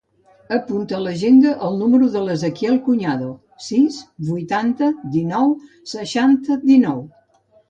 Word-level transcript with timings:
Apunta 0.55 0.95
a 0.99 1.01
l'agenda 1.07 1.51
el 1.67 1.77
número 1.81 2.07
de 2.15 2.23
l'Ezequiel 2.29 2.79
Cuñado: 2.87 3.27
sis, 3.67 4.01
vuitanta, 4.31 4.91
dinou, 5.19 5.55
seixanta, 5.95 6.59
dinou. 6.67 6.99